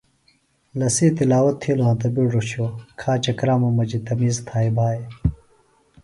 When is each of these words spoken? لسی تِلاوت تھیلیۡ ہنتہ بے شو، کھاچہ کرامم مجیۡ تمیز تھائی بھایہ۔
لسی 0.79 1.07
تِلاوت 1.17 1.55
تھیلیۡ 1.61 1.85
ہنتہ 1.87 2.09
بے 2.13 2.23
شو، 2.49 2.65
کھاچہ 2.99 3.33
کرامم 3.39 3.73
مجیۡ 3.77 4.03
تمیز 4.07 4.35
تھائی 4.47 4.69
بھایہ۔ 4.77 5.05